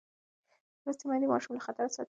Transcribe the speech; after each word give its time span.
لوستې 0.83 1.05
میندې 1.09 1.27
ماشوم 1.31 1.53
له 1.57 1.61
خطره 1.65 1.87
ساتي. 1.93 1.99